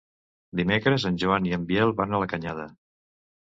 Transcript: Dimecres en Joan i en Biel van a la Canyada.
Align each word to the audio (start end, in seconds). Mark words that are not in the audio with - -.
Dimecres 0.61 1.05
en 1.09 1.19
Joan 1.23 1.49
i 1.49 1.53
en 1.59 1.67
Biel 1.73 1.93
van 2.01 2.17
a 2.19 2.23
la 2.25 2.31
Canyada. 2.33 2.67